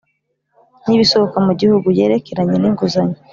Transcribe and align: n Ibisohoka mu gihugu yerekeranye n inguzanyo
n 0.85 0.87
Ibisohoka 0.95 1.37
mu 1.47 1.53
gihugu 1.61 1.87
yerekeranye 1.97 2.55
n 2.59 2.65
inguzanyo 2.69 3.17